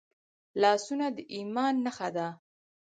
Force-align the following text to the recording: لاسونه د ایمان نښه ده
لاسونه 0.61 1.05
د 1.15 1.17
ایمان 1.35 1.75
نښه 1.85 2.09
ده 2.15 2.27